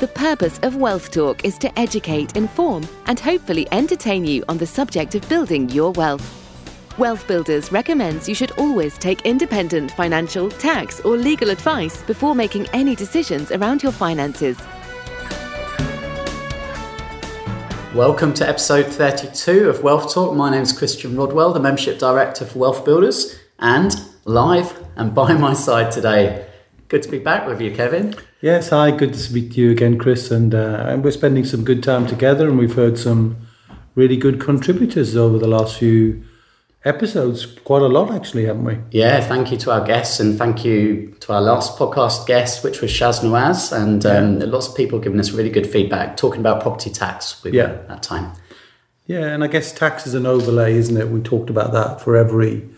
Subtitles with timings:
[0.00, 4.66] The purpose of Wealth Talk is to educate, inform, and hopefully entertain you on the
[4.66, 6.98] subject of building your wealth.
[6.98, 12.66] Wealth Builders recommends you should always take independent financial, tax, or legal advice before making
[12.72, 14.58] any decisions around your finances.
[17.94, 20.34] Welcome to episode 32 of Wealth Talk.
[20.34, 25.34] My name is Christian Rodwell, the Membership Director for Wealth Builders, and live and by
[25.34, 26.48] my side today.
[26.88, 28.16] Good to be back with you, Kevin.
[28.44, 30.30] Yes, hi, good to speak to you again, Chris.
[30.30, 33.38] And, uh, and we're spending some good time together, and we've heard some
[33.94, 36.22] really good contributors over the last few
[36.84, 37.46] episodes.
[37.46, 38.76] Quite a lot, actually, haven't we?
[38.90, 42.82] Yeah, thank you to our guests, and thank you to our last podcast guest, which
[42.82, 43.72] was Shaz Nawaz.
[43.72, 47.52] And um, lots of people giving us really good feedback, talking about property tax we
[47.52, 47.78] Yeah.
[47.88, 48.32] that time.
[49.06, 51.08] Yeah, and I guess tax is an overlay, isn't it?
[51.08, 52.68] We talked about that for every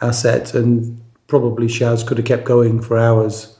[0.00, 3.53] asset, and probably Shaz could have kept going for hours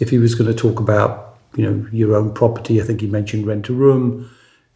[0.00, 2.80] if he was going to talk about, you know, your own property.
[2.80, 4.28] I think he mentioned rent a room.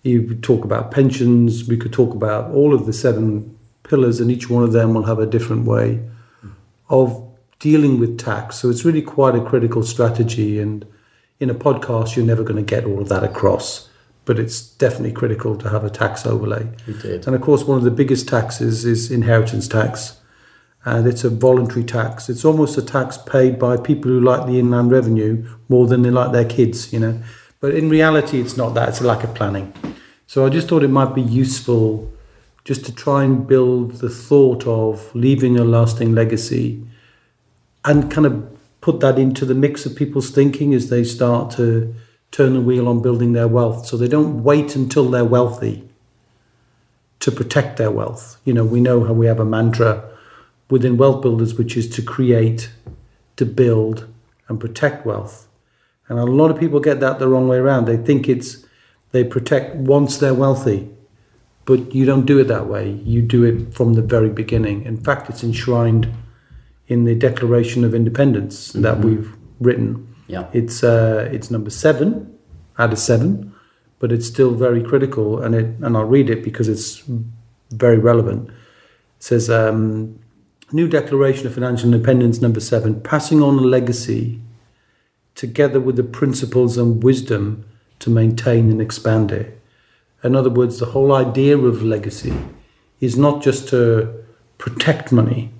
[0.02, 1.66] He would talk about pensions.
[1.66, 5.04] We could talk about all of the seven pillars, and each one of them will
[5.04, 6.00] have a different way
[6.88, 7.20] of
[7.58, 8.56] dealing with tax.
[8.56, 10.60] So it's really quite a critical strategy.
[10.60, 10.86] And
[11.40, 13.88] in a podcast, you're never going to get all of that across.
[14.26, 16.68] But it's definitely critical to have a tax overlay.
[17.02, 17.26] Did.
[17.26, 20.18] And of course, one of the biggest taxes is inheritance tax.
[20.84, 22.28] And it's a voluntary tax.
[22.28, 26.10] It's almost a tax paid by people who like the inland revenue more than they
[26.10, 27.20] like their kids, you know.
[27.60, 29.72] But in reality, it's not that, it's a lack of planning.
[30.26, 32.10] So I just thought it might be useful
[32.64, 36.86] just to try and build the thought of leaving a lasting legacy
[37.84, 41.94] and kind of put that into the mix of people's thinking as they start to
[42.30, 43.86] turn the wheel on building their wealth.
[43.86, 45.88] So they don't wait until they're wealthy
[47.20, 48.38] to protect their wealth.
[48.44, 50.10] You know, we know how we have a mantra
[50.70, 52.70] within wealth builders, which is to create,
[53.36, 54.12] to build,
[54.48, 55.46] and protect wealth.
[56.08, 57.86] And a lot of people get that the wrong way around.
[57.86, 58.64] They think it's
[59.12, 60.90] they protect once they're wealthy,
[61.64, 62.90] but you don't do it that way.
[63.04, 64.84] You do it from the very beginning.
[64.84, 66.08] In fact, it's enshrined
[66.88, 70.14] in the Declaration of Independence that we've written.
[70.26, 70.48] Yeah.
[70.52, 72.38] It's uh, it's number seven
[72.78, 73.54] out of seven,
[73.98, 77.02] but it's still very critical, and it and I'll read it because it's
[77.70, 78.48] very relevant.
[78.48, 78.54] It
[79.18, 80.18] says, um,
[80.74, 84.40] "New Declaration of Financial Independence, number seven, passing on a legacy,
[85.36, 87.64] together with the principles and wisdom
[88.00, 89.56] to maintain and expand it."
[90.24, 92.34] In other words, the whole idea of legacy
[93.00, 94.08] is not just to
[94.58, 95.52] protect money;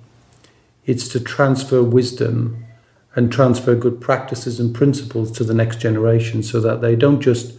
[0.85, 2.65] it's to transfer wisdom
[3.15, 7.53] and transfer good practices and principles to the next generation so that they don't just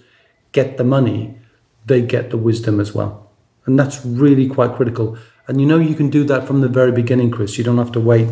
[0.53, 1.39] get the money,
[1.87, 3.31] they get the wisdom as well.
[3.65, 5.17] And that's really quite critical.
[5.49, 7.57] And you know, you can do that from the very beginning, Chris.
[7.57, 8.29] You don't have to wait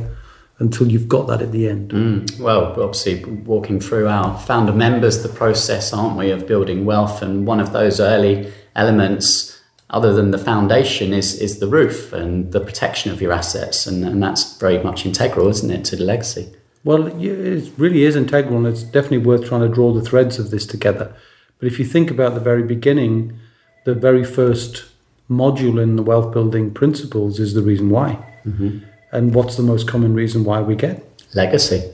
[0.58, 1.90] until you've got that at the end.
[1.90, 2.40] Mm.
[2.40, 7.46] Well, obviously, walking through our founder members, the process, aren't we, of building wealth, and
[7.46, 9.60] one of those early elements,
[9.90, 14.04] other than the foundation, is is the roof and the protection of your assets, and,
[14.04, 16.52] and that's very much integral, isn't it, to the legacy?
[16.84, 20.50] Well, it really is integral, and it's definitely worth trying to draw the threads of
[20.50, 21.14] this together.
[21.58, 23.38] But if you think about the very beginning,
[23.84, 24.84] the very first
[25.30, 28.24] module in the wealth building principles is the reason why.
[28.44, 28.78] Mm-hmm.
[29.12, 31.02] And what's the most common reason why we get?
[31.34, 31.92] Legacy.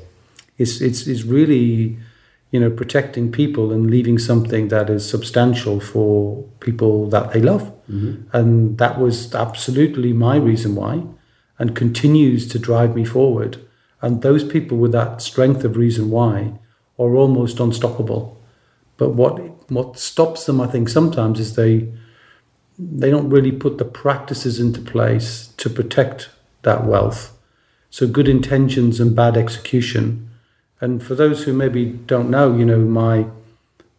[0.59, 1.99] It's, it's, it's really,
[2.51, 7.63] you know, protecting people and leaving something that is substantial for people that they love.
[7.91, 8.37] Mm-hmm.
[8.37, 11.03] And that was absolutely my reason why
[11.59, 13.59] and continues to drive me forward.
[14.01, 16.55] And those people with that strength of reason why
[16.99, 18.41] are almost unstoppable.
[18.97, 21.93] But what what stops them, I think, sometimes is they
[22.81, 26.31] they don't really put the practices into place to protect
[26.63, 27.37] that wealth.
[27.91, 30.31] So good intentions and bad execution.
[30.81, 33.27] And for those who maybe don't know, you know, my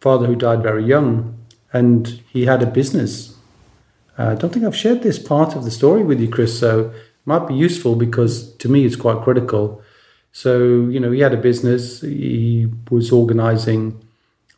[0.00, 1.38] father who died very young,
[1.72, 3.36] and he had a business.
[4.18, 6.58] Uh, I don't think I've shared this part of the story with you, Chris.
[6.58, 6.94] So it
[7.24, 9.82] might be useful because to me it's quite critical.
[10.32, 12.00] So you know, he had a business.
[12.00, 14.02] He was organising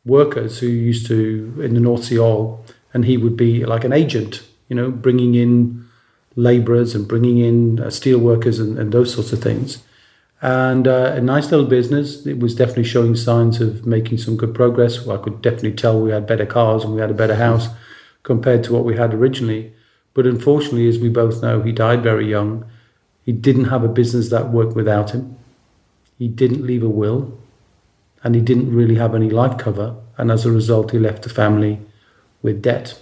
[0.04, 2.64] workers who used to in the North Sea oil,
[2.94, 4.42] and he would be like an agent.
[4.68, 5.86] You know, bringing in
[6.36, 9.82] labourers and bringing in uh, steel workers and, and those sorts of things.
[10.40, 12.26] And uh, a nice little business.
[12.26, 15.04] It was definitely showing signs of making some good progress.
[15.04, 17.68] Well, I could definitely tell we had better cars and we had a better house
[18.22, 19.72] compared to what we had originally.
[20.12, 22.64] But unfortunately, as we both know, he died very young.
[23.24, 25.36] He didn't have a business that worked without him.
[26.18, 27.36] He didn't leave a will,
[28.22, 29.96] and he didn't really have any life cover.
[30.16, 31.80] And as a result, he left the family
[32.44, 33.00] with debt.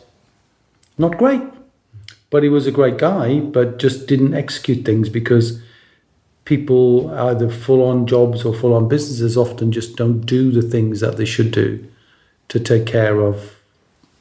[0.97, 1.43] Not great,
[2.31, 5.61] but he was a great guy, but just didn't execute things because
[6.47, 11.01] people, either full on jobs or full on businesses, often just don't do the things
[11.01, 11.87] that they should do
[12.49, 13.61] to take care of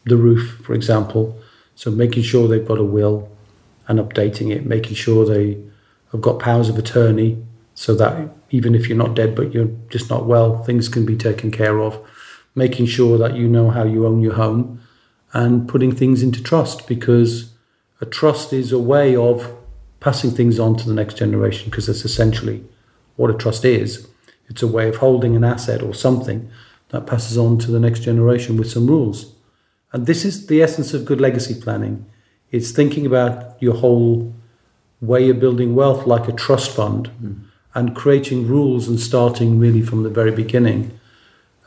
[0.06, 1.39] the roof, for example.
[1.75, 3.29] So making sure they've got a will
[3.88, 5.62] and updating it, making sure they
[6.12, 7.44] have got powers of attorney
[7.75, 11.15] so that even if you're not dead but you're just not well, things can be
[11.15, 12.00] taken care of.
[12.56, 14.80] Making sure that you know how you own your home
[15.33, 17.53] and putting things into trust because
[17.99, 19.55] a trust is a way of
[19.99, 22.63] passing things on to the next generation because that's essentially
[23.15, 24.07] what a trust is.
[24.49, 26.49] It's a way of holding an asset or something
[26.89, 29.33] that passes on to the next generation with some rules.
[29.93, 32.05] And this is the essence of good legacy planning.
[32.51, 34.33] It's thinking about your whole
[34.99, 37.39] way of building wealth like a trust fund mm.
[37.73, 40.99] and creating rules and starting really from the very beginning.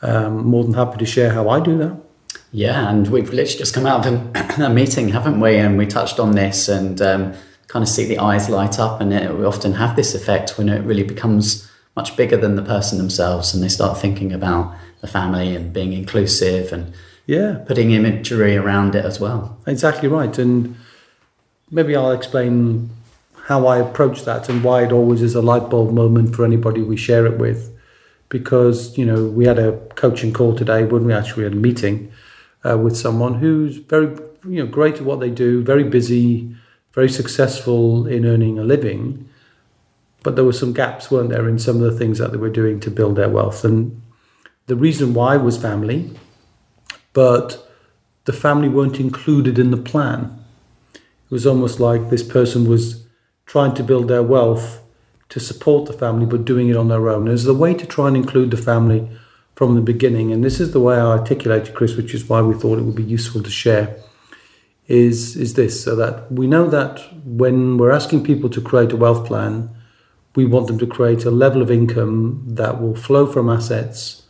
[0.01, 2.04] Um, more than happy to share how I do that.
[2.51, 4.13] Yeah, and we've literally just come out of
[4.59, 5.57] a, meeting, haven't we?
[5.57, 7.33] And we touched on this and um,
[7.67, 9.01] kind of see the eyes light up.
[9.01, 12.61] And it, we often have this effect when it really becomes much bigger than the
[12.61, 16.93] person themselves and they start thinking about the family and being inclusive and
[17.25, 20.75] yeah putting imagery around it as well exactly right and
[21.71, 22.89] maybe i'll explain
[23.45, 26.81] how i approach that and why it always is a light bulb moment for anybody
[26.81, 27.71] we share it with
[28.29, 32.11] because you know we had a coaching call today when we actually had a meeting
[32.67, 34.07] uh, with someone who's very
[34.47, 36.55] you know great at what they do, very busy,
[36.93, 39.29] very successful in earning a living,
[40.23, 42.49] but there were some gaps, weren't there, in some of the things that they were
[42.49, 43.63] doing to build their wealth.
[43.63, 44.01] And
[44.67, 46.11] the reason why was family,
[47.13, 47.69] but
[48.25, 50.43] the family weren't included in the plan.
[50.93, 53.05] It was almost like this person was
[53.45, 54.81] trying to build their wealth
[55.29, 57.27] to support the family, but doing it on their own.
[57.27, 59.09] As the way to try and include the family
[59.55, 62.53] from the beginning, and this is the way I articulated, Chris, which is why we
[62.55, 63.95] thought it would be useful to share,
[64.87, 68.97] is, is this so that we know that when we're asking people to create a
[68.97, 69.69] wealth plan,
[70.35, 74.23] we want them to create a level of income that will flow from assets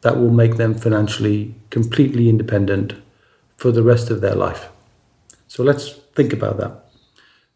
[0.00, 2.94] that will make them financially completely independent
[3.56, 4.68] for the rest of their life.
[5.48, 6.83] So let's think about that.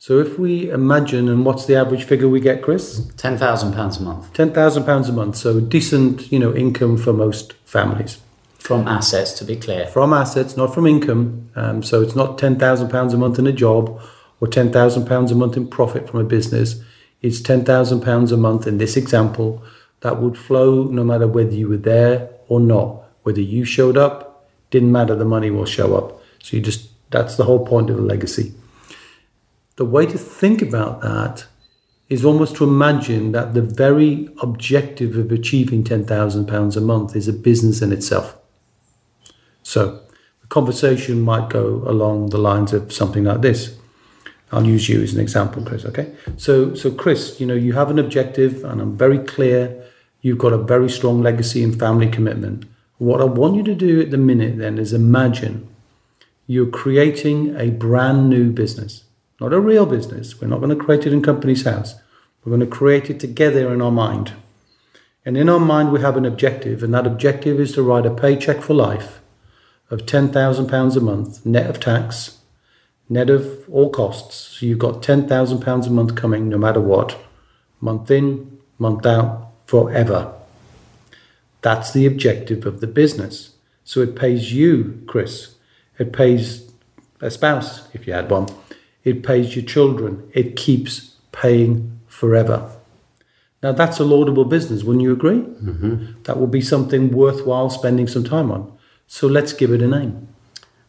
[0.00, 3.04] So if we imagine, and what's the average figure we get, Chris?
[3.16, 4.32] Ten thousand pounds a month.
[4.32, 5.34] Ten thousand pounds a month.
[5.34, 8.18] So decent, you know, income for most families.
[8.60, 9.88] From assets, to be clear.
[9.88, 11.50] From assets, not from income.
[11.56, 14.00] Um, so it's not ten thousand pounds a month in a job,
[14.40, 16.80] or ten thousand pounds a month in profit from a business.
[17.20, 19.64] It's ten thousand pounds a month in this example
[20.02, 23.02] that would flow no matter whether you were there or not.
[23.24, 25.16] Whether you showed up, didn't matter.
[25.16, 26.22] The money will show up.
[26.40, 28.54] So you just that's the whole point of a legacy
[29.78, 31.46] the way to think about that
[32.08, 37.32] is almost to imagine that the very objective of achieving £10,000 a month is a
[37.32, 38.36] business in itself.
[39.62, 40.00] So
[40.40, 43.78] the conversation might go along the lines of something like this.
[44.50, 46.12] I'll use you as an example, Chris, okay?
[46.36, 49.84] So, so Chris, you know, you have an objective and I'm very clear.
[50.22, 52.64] You've got a very strong legacy and family commitment.
[52.96, 55.68] What I want you to do at the minute then is imagine
[56.48, 59.04] you're creating a brand new business
[59.40, 60.40] not a real business.
[60.40, 61.94] We're not going to create it in Companies House.
[62.44, 64.32] We're going to create it together in our mind.
[65.24, 68.10] And in our mind, we have an objective, and that objective is to write a
[68.10, 69.20] paycheck for life
[69.90, 72.38] of £10,000 a month, net of tax,
[73.08, 74.58] net of all costs.
[74.58, 77.18] So you've got £10,000 a month coming no matter what,
[77.80, 80.32] month in, month out, forever.
[81.60, 83.54] That's the objective of the business.
[83.84, 85.56] So it pays you, Chris.
[85.98, 86.70] It pays
[87.20, 88.48] a spouse, if you had one
[89.04, 92.70] it pays your children, it keeps paying forever.
[93.62, 95.40] Now, that's a laudable business, wouldn't you agree?
[95.40, 96.22] Mm-hmm.
[96.24, 98.72] That would be something worthwhile spending some time on.
[99.08, 100.28] So let's give it a name.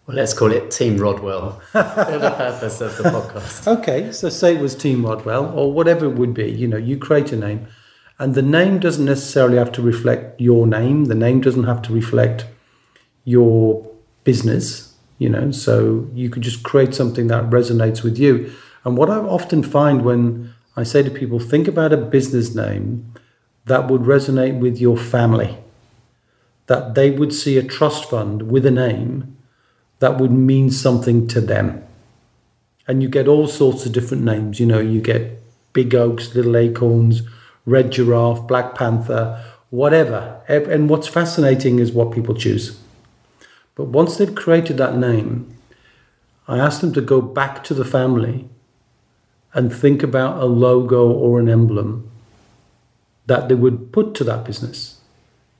[0.06, 3.68] Well, let's call it Team Rodwell for the purpose of the podcast.
[3.80, 6.50] Okay, so say it was Team Rodwell or whatever it would be.
[6.50, 7.68] You know, you create a name,
[8.18, 11.06] and the name doesn't necessarily have to reflect your name.
[11.06, 12.46] The name doesn't have to reflect
[13.24, 13.88] your
[14.24, 14.88] business
[15.20, 18.52] you know so you could just create something that resonates with you.
[18.84, 23.14] And what i often find when i say to people think about a business name
[23.66, 25.58] that would resonate with your family
[26.66, 29.38] that they would see a trust fund with a name
[30.00, 31.84] that would mean something to them.
[32.88, 35.42] And you get all sorts of different names you know you get
[35.74, 37.22] big oaks little acorns
[37.66, 40.42] red giraffe black panther whatever.
[40.48, 42.80] And what's fascinating is what people choose
[43.79, 45.57] but once they've created that name,
[46.50, 48.50] I ask them to go back to the family
[49.53, 52.12] and think about a logo or an emblem
[53.27, 55.00] that they would put to that business.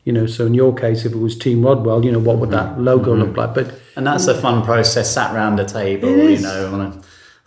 [0.04, 2.52] You know, so in your case, if it was Team Rodwell, you know, what would
[2.52, 2.84] that mm-hmm.
[2.84, 3.22] logo mm-hmm.
[3.22, 3.54] look like?
[3.54, 7.02] But and that's a fun process, sat around a table, you know, on a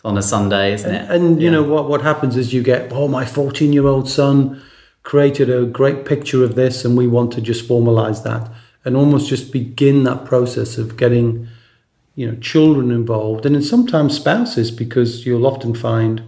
[0.06, 1.14] on a Sunday, isn't and, it?
[1.14, 4.62] And you know what what happens is you get, oh, my fourteen year old son
[5.02, 8.50] created a great picture of this, and we want to just formalize that
[8.84, 11.48] and almost just begin that process of getting
[12.14, 13.46] you know children involved.
[13.46, 16.22] And then sometimes spouses because you'll often find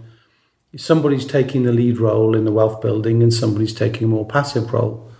[0.77, 4.73] somebody's taking the lead role in the wealth building and somebody's taking a more passive
[4.73, 5.11] role.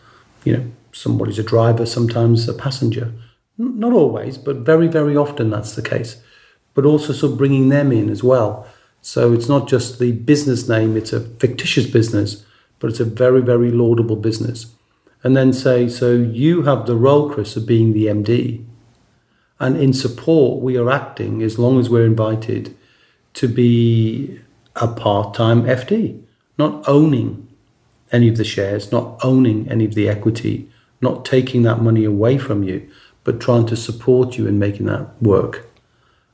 [0.44, 3.12] You know somebody's a driver sometimes a passenger.
[3.58, 6.22] Not always but very very often that's the case.
[6.74, 8.68] But also sort of bringing them in as well.
[9.02, 12.44] So it's not just the business name it's a fictitious business
[12.80, 14.75] but it's a very very laudable business
[15.26, 18.66] and then say so you have the role chris of being the md
[19.60, 22.76] and in support, we are acting as long as we're invited
[23.36, 24.40] to be
[24.76, 26.22] a part time FD,
[26.58, 27.48] not owning
[28.12, 30.70] any of the shares, not owning any of the equity,
[31.02, 32.90] not taking that money away from you,
[33.24, 35.70] but trying to support you in making that work.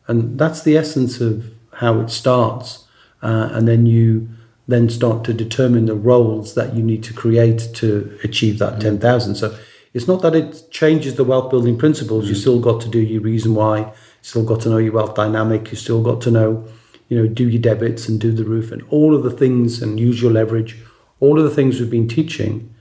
[0.07, 2.88] And that's the essence of how it starts.
[3.21, 4.29] Uh, and then you
[4.68, 8.82] then start to determine the roles that you need to create to achieve that mm.
[8.82, 9.36] 10,000.
[9.36, 9.58] So
[9.94, 12.25] it's not that it changes the wealth building principles.
[12.25, 12.30] Mm.
[12.30, 13.80] You still got to do your reason why.
[13.80, 15.72] You still got to know your wealth dynamic.
[15.72, 16.68] You still got to know,
[17.10, 20.00] you know, do your debits and do the roof and all of the things and
[20.00, 20.77] use your leverage.
[21.20, 22.74] All of the things we've been teaching,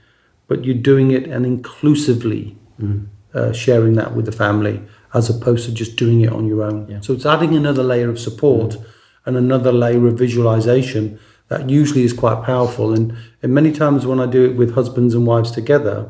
[0.47, 3.07] but you're doing it and inclusively mm.
[3.33, 4.81] uh, sharing that with the family
[5.13, 6.87] as opposed to just doing it on your own.
[6.87, 7.01] Yeah.
[7.01, 8.85] So it's adding another layer of support mm.
[9.25, 11.19] and another layer of visualization
[11.51, 12.93] that usually is quite powerful.
[12.93, 16.09] And, and many times when I do it with husbands and wives together,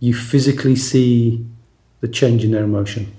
[0.00, 1.44] you physically see
[2.00, 3.14] the change in their emotion.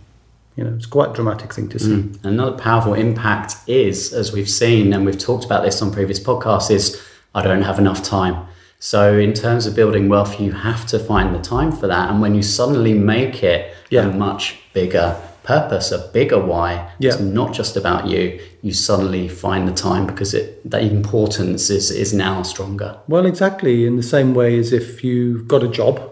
[0.56, 1.98] You know, it's quite a dramatic thing to see.
[1.98, 2.26] Mm.
[2.26, 6.72] Another powerful impact is, as we've seen, and we've talked about this on previous podcasts,
[6.72, 7.00] is
[7.36, 8.48] I don't have enough time.
[8.80, 12.10] So, in terms of building wealth, you have to find the time for that.
[12.10, 14.08] And when you suddenly make it yeah.
[14.08, 17.12] a much bigger purpose, a bigger why, yeah.
[17.12, 18.42] it's not just about you.
[18.62, 22.98] You suddenly find the time because it, the importance is, is now stronger.
[23.08, 23.86] Well, exactly.
[23.86, 26.12] In the same way as if you've got a job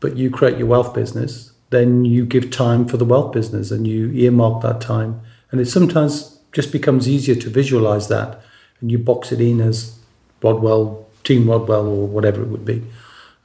[0.00, 3.86] but you create your wealth business, then you give time for the wealth business and
[3.86, 5.20] you earmark that time.
[5.50, 8.40] And it sometimes just becomes easier to visualize that
[8.80, 9.98] and you box it in as
[10.42, 12.84] Rodwell, Team Rodwell, or whatever it would be.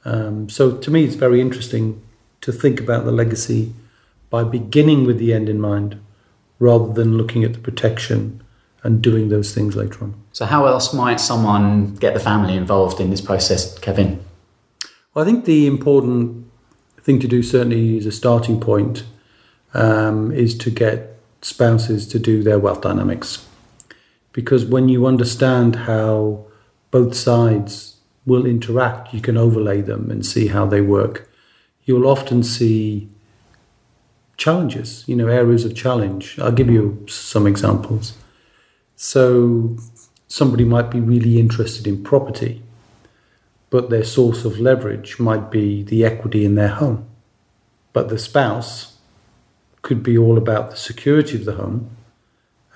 [0.04, 2.02] Um, so to me, it's very interesting
[2.42, 3.72] to think about the legacy
[4.34, 5.96] by beginning with the end in mind
[6.58, 8.42] rather than looking at the protection
[8.82, 10.12] and doing those things later on.
[10.32, 14.24] So, how else might someone get the family involved in this process, Kevin?
[15.12, 16.50] Well, I think the important
[17.00, 19.04] thing to do, certainly as a starting point,
[19.72, 23.46] um, is to get spouses to do their wealth dynamics.
[24.32, 26.44] Because when you understand how
[26.90, 31.30] both sides will interact, you can overlay them and see how they work.
[31.84, 33.13] You'll often see
[34.36, 36.38] challenges, you know, areas of challenge.
[36.38, 38.16] I'll give you some examples.
[38.96, 39.76] So,
[40.28, 42.64] somebody might be really interested in property
[43.74, 47.08] but their source of leverage might be the equity in their home.
[47.92, 48.98] But the spouse
[49.82, 51.90] could be all about the security of the home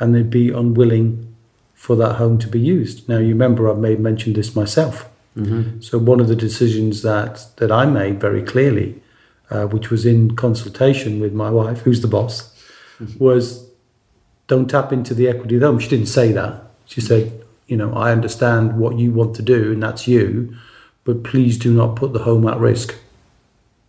[0.00, 1.36] and they'd be unwilling
[1.72, 3.08] for that home to be used.
[3.08, 5.08] Now, you remember I've made mention this myself.
[5.36, 5.82] Mm-hmm.
[5.82, 9.00] So, one of the decisions that, that I made very clearly,
[9.50, 12.54] uh, which was in consultation with my wife, who's the boss,
[13.00, 13.22] mm-hmm.
[13.22, 13.68] was
[14.46, 15.78] don't tap into the equity of the home.
[15.78, 16.62] She didn't say that.
[16.86, 20.56] She said, you know, I understand what you want to do, and that's you
[21.08, 22.94] but please do not put the home at risk.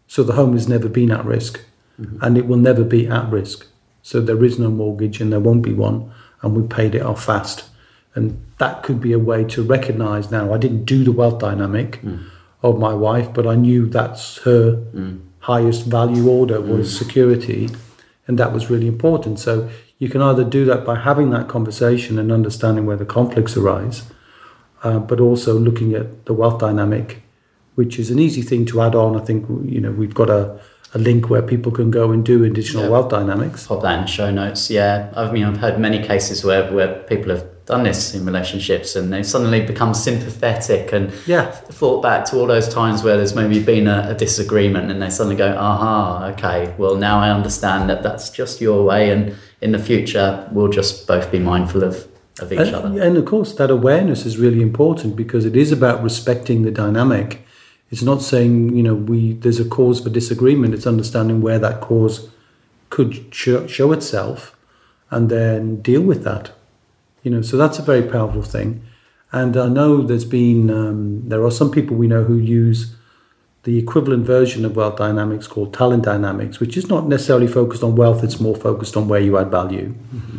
[0.08, 1.60] So the home has never been at risk
[2.00, 2.18] mm-hmm.
[2.24, 3.68] and it will never be at risk.
[4.02, 7.26] So there is no mortgage and there won't be one, and we paid it off
[7.26, 7.66] fast.
[8.16, 12.02] And that could be a way to recognize now I didn't do the wealth dynamic
[12.02, 12.24] mm.
[12.64, 15.20] of my wife, but I knew that's her mm.
[15.42, 16.98] Highest value order was mm.
[16.98, 17.70] security,
[18.28, 19.40] and that was really important.
[19.40, 23.58] So you can either do that by having that conversation and understanding where the conflicts
[23.58, 24.04] arise,
[24.84, 27.22] uh, but also looking at the wealth dynamic,
[27.76, 29.16] which is an easy thing to add on.
[29.16, 30.60] I think you know we've got a,
[30.94, 32.90] a link where people can go and do additional yeah.
[32.90, 33.68] wealth dynamics.
[33.68, 34.70] Pop that in show notes.
[34.70, 38.96] Yeah, I mean I've heard many cases where where people have done this in relationships
[38.96, 41.52] and they've suddenly become sympathetic and yeah.
[41.52, 45.10] thought back to all those times where there's maybe been a, a, disagreement and they
[45.10, 49.72] suddenly go aha okay well now i understand that that's just your way and in
[49.72, 52.08] the future we'll just both be mindful of
[52.42, 53.02] of each and, other.
[53.02, 57.46] And of course, that awareness is really important because it is about respecting the dynamic.
[57.92, 60.74] It's not saying you know we there's a cause for disagreement.
[60.74, 62.30] It's understanding where that cause
[62.90, 64.56] could show, show itself,
[65.12, 66.52] and then deal with that.
[67.30, 68.82] You know, so that's a very powerful thing.
[69.32, 72.96] And I know there's been um, there are some people we know who use
[73.64, 77.96] the equivalent version of wealth dynamics called talent dynamics, which is not necessarily focused on
[77.96, 78.24] wealth.
[78.24, 79.90] It's more focused on where you add value.
[79.90, 80.38] Mm-hmm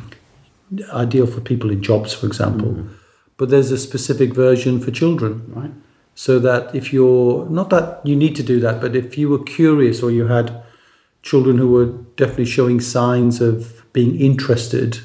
[0.92, 2.72] ideal for people in jobs, for example.
[2.72, 2.94] Mm.
[3.36, 5.72] But there's a specific version for children, right?
[6.14, 9.42] So that if you're not that you need to do that, but if you were
[9.42, 10.62] curious or you had
[11.22, 15.00] children who were definitely showing signs of being interested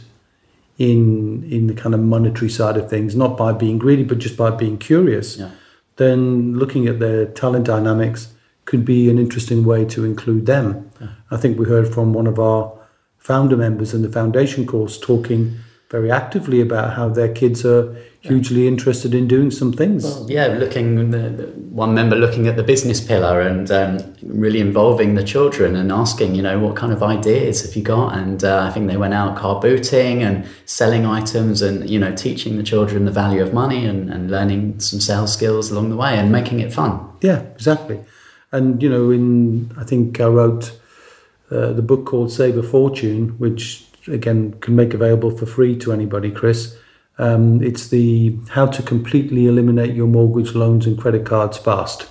[0.77, 4.35] in in the kind of monetary side of things, not by being greedy, but just
[4.37, 5.49] by being curious, Yeah.
[5.97, 8.33] then looking at their talent dynamics
[8.65, 10.89] could be an interesting way to include them.
[11.31, 12.71] I think we heard from one of our
[13.17, 15.53] founder members in the foundation course talking
[15.91, 17.95] very actively about how their kids are
[18.27, 20.05] hugely interested in doing some things.
[20.27, 25.15] Yeah, looking the, the, one member looking at the business pillar and um, really involving
[25.15, 28.17] the children and asking, you know, what kind of ideas have you got?
[28.17, 32.15] And uh, I think they went out car booting and selling items and you know
[32.15, 35.95] teaching the children the value of money and, and learning some sales skills along the
[35.95, 37.07] way and making it fun.
[37.21, 38.03] Yeah, exactly.
[38.51, 40.79] And you know, in I think I wrote
[41.51, 45.93] uh, the book called Save a Fortune, which again can make available for free to
[45.93, 46.75] anybody, Chris.
[47.17, 52.07] Um, it's the how to completely eliminate your mortgage loans and credit cards fast.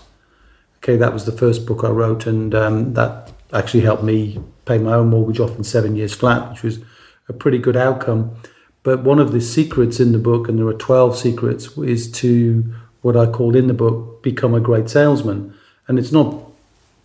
[0.78, 4.78] Okay, that was the first book I wrote, and um, that actually helped me pay
[4.78, 6.80] my own mortgage off in seven years flat, which was
[7.28, 8.36] a pretty good outcome.
[8.82, 12.74] But one of the secrets in the book, and there are 12 secrets, is to
[13.00, 15.54] what I called in the book, become a great salesman.
[15.88, 16.50] And it's not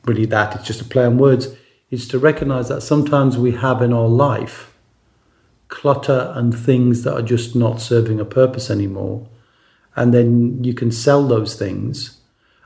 [0.06, 1.50] really that, it's just a play on words.
[1.90, 4.78] It's to recognize that sometimes we have in our life
[5.70, 9.28] clutter and things that are just not serving a purpose anymore.
[9.96, 12.20] And then you can sell those things,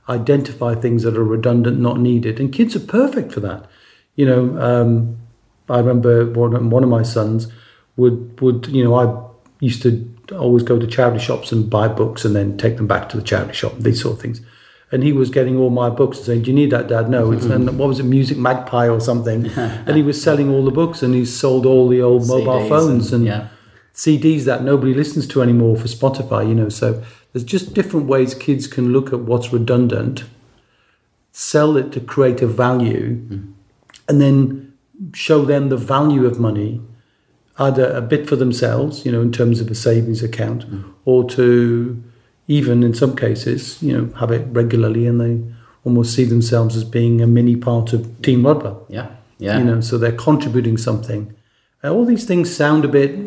[0.09, 2.39] identify things that are redundant, not needed.
[2.39, 3.67] And kids are perfect for that.
[4.15, 5.17] You know, um,
[5.69, 7.47] I remember one, one of my sons
[7.97, 9.29] would, would, you know, I
[9.59, 13.09] used to always go to charity shops and buy books and then take them back
[13.09, 14.41] to the charity shop, these sort of things.
[14.93, 17.31] And he was getting all my books and saying, "Do you need that, Dad?" No,
[17.31, 17.67] it's mm-hmm.
[17.67, 19.47] and what was it, Music Magpie or something?
[19.87, 22.69] and he was selling all the books, and he sold all the old mobile CDs
[22.69, 23.47] phones and, yeah.
[23.95, 26.47] CDs that nobody listens to anymore for Spotify.
[26.47, 30.25] You know, so there's just different ways kids can look at what's redundant,
[31.31, 33.51] sell it to create a value, mm-hmm.
[34.07, 34.73] and then
[35.13, 36.81] show them the value of money,
[37.57, 40.93] either a bit for themselves, you know, in terms of a savings account, mm.
[41.05, 42.03] or to
[42.47, 45.53] even in some cases, you know, have it regularly and they
[45.85, 48.73] almost see themselves as being a mini part of Team Rugby.
[48.89, 49.57] Yeah, yeah.
[49.57, 51.33] You know, so they're contributing something.
[51.83, 53.17] Uh, all these things sound a bit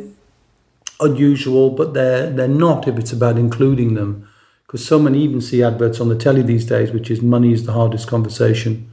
[1.01, 4.29] unusual, but they're they're not if it's about including them.
[4.67, 7.67] Because so many even see adverts on the telly these days, which is money is
[7.67, 8.91] the hardest conversation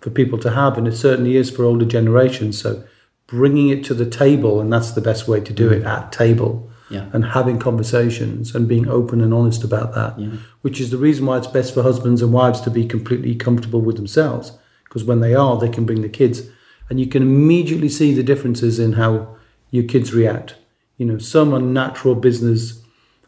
[0.00, 2.60] for people to have, and it certainly is for older generations.
[2.60, 2.84] So
[3.26, 6.69] bringing it to the table, and that's the best way to do it at table,
[6.90, 7.08] Yeah.
[7.12, 10.18] and having conversations and being open and honest about that,
[10.62, 13.80] which is the reason why it's best for husbands and wives to be completely comfortable
[13.80, 16.48] with themselves, because when they are, they can bring the kids,
[16.88, 19.36] and you can immediately see the differences in how
[19.70, 20.56] your kids react.
[20.96, 22.82] You know, some are natural business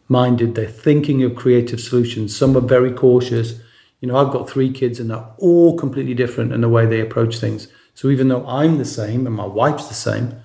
[0.09, 3.61] minded, they're thinking of creative solutions, some are very cautious.
[4.01, 6.99] You know, I've got three kids and they're all completely different in the way they
[6.99, 7.69] approach things.
[7.93, 10.35] So even though I'm the same and my wife's the same,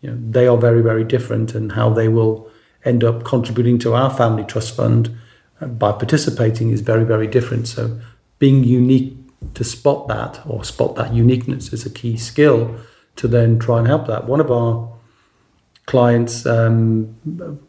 [0.00, 2.48] you know, they are very, very different and how they will
[2.84, 5.16] end up contributing to our family trust fund
[5.60, 7.68] uh, by participating is very, very different.
[7.68, 7.98] So
[8.38, 9.14] being unique
[9.54, 12.76] to spot that or spot that uniqueness is a key skill
[13.16, 14.26] to then try and help that.
[14.28, 14.92] One of our
[15.86, 17.16] clients um,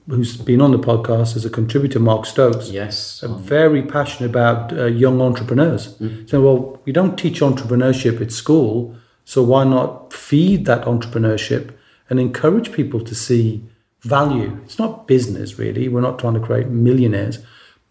[0.10, 3.24] who's been on the podcast as a contributor, Mark Stokes, Yes.
[3.24, 5.98] are very passionate about uh, young entrepreneurs.
[6.28, 11.74] So, well, we don't teach entrepreneurship at school, so why not feed that entrepreneurship
[12.10, 13.64] and encourage people to see
[14.02, 14.60] value?
[14.64, 15.88] It's not business, really.
[15.88, 17.40] We're not trying to create millionaires,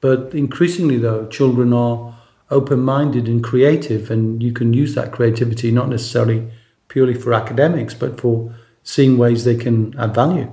[0.01, 2.19] but increasingly, though, children are
[2.51, 6.51] open-minded and creative, and you can use that creativity not necessarily
[6.89, 10.51] purely for academics, but for seeing ways they can add value.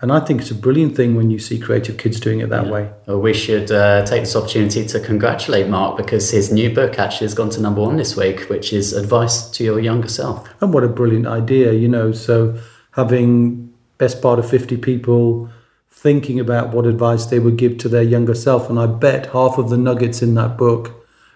[0.00, 2.68] And I think it's a brilliant thing when you see creative kids doing it that
[2.68, 2.90] way.
[3.06, 7.24] Well, we should uh, take this opportunity to congratulate Mark because his new book actually
[7.24, 10.48] has gone to number one this week, which is Advice to Your Younger Self.
[10.60, 12.12] And what a brilliant idea, you know.
[12.12, 12.56] So
[12.92, 13.67] having
[13.98, 15.50] best part of 50 people
[15.90, 18.70] thinking about what advice they would give to their younger self.
[18.70, 20.92] And I bet half of the nuggets in that book,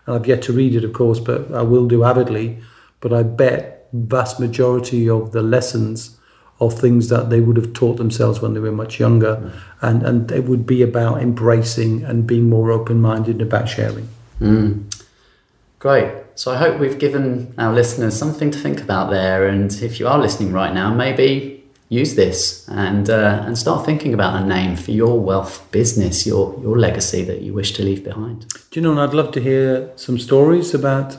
[0.07, 2.59] and I've yet to read it, of course, but I will do avidly,
[3.01, 6.18] but I bet vast majority of the lessons
[6.61, 9.37] of things that they would have taught themselves when they were much younger.
[9.37, 9.53] Mm.
[9.81, 14.09] And, and it would be about embracing and being more open-minded about sharing.
[14.40, 14.94] Mm.
[15.81, 16.14] Great.
[16.37, 19.48] So I hope we've given our listeners something to think about there.
[19.48, 21.62] And if you are listening right now, maybe
[21.93, 26.59] use this and uh, and start thinking about a name for your wealth business, your
[26.63, 28.49] your legacy that you wish to leave behind.
[28.71, 31.19] Do you know, and I'd love to hear some stories about,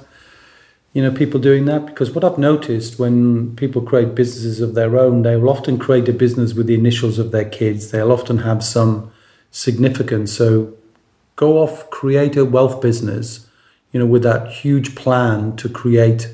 [0.94, 4.98] you know, people doing that because what I've noticed when people create businesses of their
[4.98, 7.92] own, they will often create a business with the initials of their kids.
[7.92, 9.12] They'll often have some
[9.52, 10.34] significance.
[10.34, 10.74] So
[11.36, 13.48] go off, create a wealth business,
[13.92, 16.34] you know, with that huge plan to create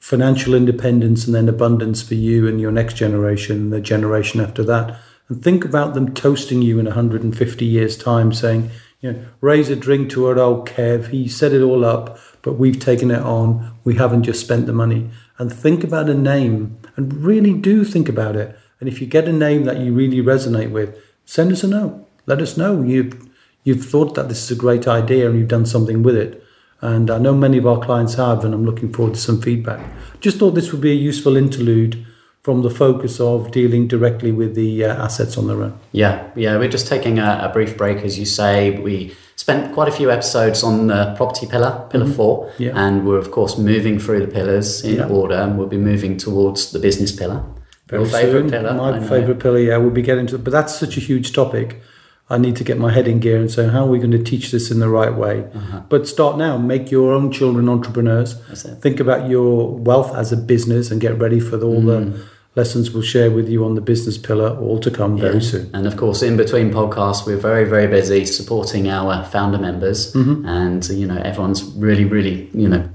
[0.00, 4.64] financial independence and then abundance for you and your next generation and the generation after
[4.64, 4.98] that.
[5.28, 9.76] And think about them toasting you in 150 years' time, saying, you know, raise a
[9.76, 11.08] drink to our old Kev.
[11.08, 13.78] He set it all up, but we've taken it on.
[13.84, 15.10] We haven't just spent the money.
[15.38, 18.58] And think about a name and really do think about it.
[18.80, 22.08] And if you get a name that you really resonate with, send us a note.
[22.26, 23.28] Let us know you've
[23.62, 26.42] you've thought that this is a great idea and you've done something with it.
[26.82, 29.92] And I know many of our clients have, and I'm looking forward to some feedback.
[30.20, 32.06] Just thought this would be a useful interlude
[32.42, 35.78] from the focus of dealing directly with the uh, assets on their own.
[35.92, 38.78] Yeah, yeah, we're just taking a, a, brief break, as you say.
[38.80, 42.14] We spent quite a few episodes on the property pillar, pillar mm-hmm.
[42.14, 42.72] four, yeah.
[42.74, 45.08] and we're of course moving through the pillars in yeah.
[45.08, 47.44] order, and we'll be moving towards the business pillar.
[47.88, 48.72] Very Your favourite pillar?
[48.72, 51.82] My favourite pillar, yeah, we'll be getting to but that's such a huge topic.
[52.30, 54.22] I need to get my head in gear and say, how are we going to
[54.22, 55.48] teach this in the right way?
[55.52, 55.82] Uh-huh.
[55.88, 58.34] But start now, make your own children entrepreneurs.
[58.80, 61.86] Think about your wealth as a business and get ready for all mm.
[61.86, 65.22] the lessons we'll share with you on the business pillar all to come yeah.
[65.24, 65.70] very soon.
[65.74, 70.12] And of course, in between podcasts, we're very, very busy supporting our founder members.
[70.12, 70.46] Mm-hmm.
[70.46, 72.88] And, you know, everyone's really, really, you know,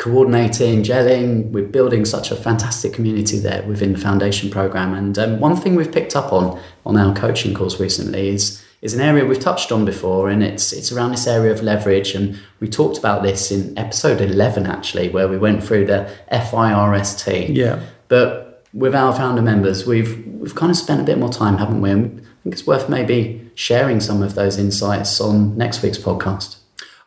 [0.00, 1.50] coordinating, gelling.
[1.50, 4.94] We're building such a fantastic community there within the foundation program.
[4.94, 8.94] And um, one thing we've picked up on on our coaching course recently is is
[8.94, 12.14] an area we've touched on before, and it's it's around this area of leverage.
[12.14, 17.50] And we talked about this in episode eleven, actually, where we went through the FIRST.
[17.50, 17.80] Yeah.
[18.08, 21.82] But with our founder members, we've we've kind of spent a bit more time, haven't
[21.82, 21.90] we?
[21.90, 26.59] And I think it's worth maybe sharing some of those insights on next week's podcast.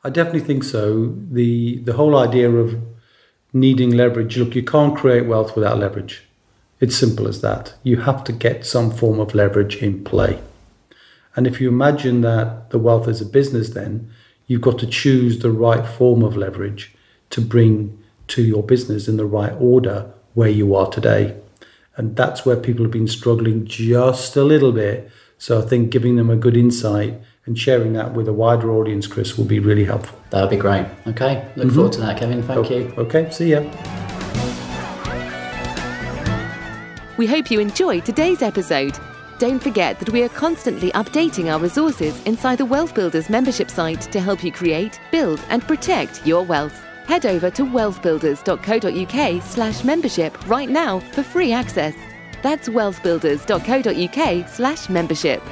[0.03, 1.15] I definitely think so.
[1.31, 2.81] The the whole idea of
[3.53, 4.37] needing leverage.
[4.37, 6.23] Look, you can't create wealth without leverage.
[6.79, 7.75] It's simple as that.
[7.83, 10.41] You have to get some form of leverage in play.
[11.35, 14.11] And if you imagine that the wealth is a business, then
[14.47, 16.93] you've got to choose the right form of leverage
[17.29, 21.37] to bring to your business in the right order where you are today.
[21.95, 25.09] And that's where people have been struggling just a little bit.
[25.37, 29.07] So I think giving them a good insight and sharing that with a wider audience,
[29.07, 30.17] Chris, will be really helpful.
[30.29, 30.85] That would be great.
[31.07, 31.75] Okay, look mm-hmm.
[31.75, 32.41] forward to that, Kevin.
[32.43, 32.83] Thank okay.
[32.83, 32.93] you.
[32.97, 33.61] Okay, see ya.
[37.17, 38.97] We hope you enjoyed today's episode.
[39.39, 44.01] Don't forget that we are constantly updating our resources inside the Wealth Builders membership site
[44.11, 46.79] to help you create, build, and protect your wealth.
[47.05, 51.93] Head over to wealthbuilders.co.uk slash membership right now for free access.
[52.41, 55.43] That's wealthbuilders.co.uk slash membership.